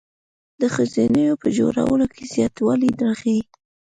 [0.61, 3.39] د ښوونځیو په جوړولو کې زیاتوالی راغی.